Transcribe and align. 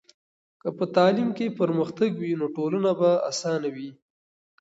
که 0.61 0.69
په 0.77 0.85
تعلیم 0.95 1.29
کې 1.37 1.55
پرمختګ 1.59 2.11
وي، 2.17 2.33
نو 2.39 2.45
ټولنه 2.55 2.91
به 2.99 3.11
اسانه 3.29 3.69
وي. 3.75 3.89